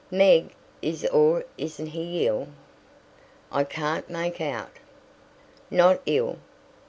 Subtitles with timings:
[0.09, 2.47] "Meg, is or isn't he ill?
[3.51, 4.71] I can't make out."
[5.69, 6.39] "Not ill.